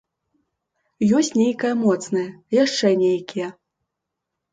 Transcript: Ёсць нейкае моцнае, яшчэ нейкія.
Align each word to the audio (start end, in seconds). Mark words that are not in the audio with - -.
Ёсць 1.19 1.29
нейкае 1.41 1.73
моцнае, 1.81 2.23
яшчэ 2.63 2.87
нейкія. 3.03 3.51